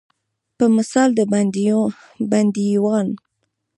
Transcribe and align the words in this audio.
په 0.57 0.65
مثال 0.77 1.09
د 1.15 1.19
بندیوان. 2.31 3.07